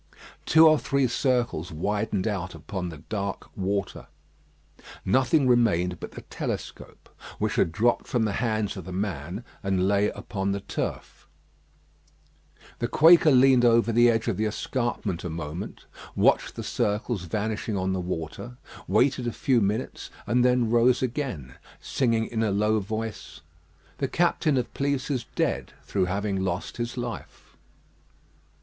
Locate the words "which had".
7.37-7.71